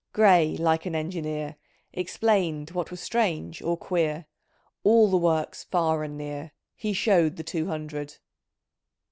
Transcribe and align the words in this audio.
Gray, 0.13 0.57
like 0.57 0.87
an 0.87 0.95
engineer— 0.95 1.57
Explained 1.93 2.71
what 2.71 2.89
was 2.89 2.99
strange 3.01 3.61
or 3.61 3.77
queer; 3.77 4.25
All 4.83 5.11
the 5.11 5.17
works, 5.17 5.65
far 5.65 6.03
and 6.03 6.17
near, 6.17 6.53
He 6.75 6.91
showed 6.93 7.35
the 7.35 7.43
two 7.43 7.67
hundred. 7.67 8.17